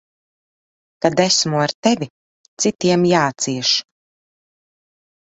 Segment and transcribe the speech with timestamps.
[1.03, 2.07] Kad esmu ar tevi,
[2.65, 3.75] citiem jācieš.